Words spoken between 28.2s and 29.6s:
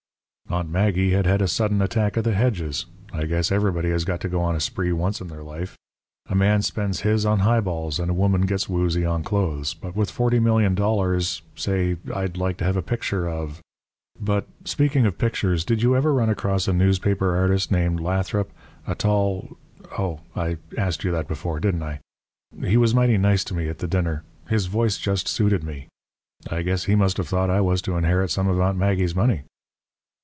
some of Aunt Maggie's money.